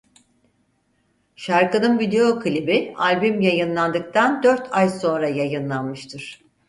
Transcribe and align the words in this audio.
Şarkının 1.35 1.99
video 1.99 2.39
klibi 2.39 2.93
albüm 2.97 3.41
yayınlandıktan 3.41 4.43
dört 4.43 4.67
ay 4.73 4.89
sonra 4.89 5.27
yayınlanmıştır. 5.29 6.41